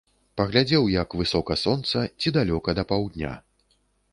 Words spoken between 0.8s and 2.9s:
як высока сонца, ці далёка да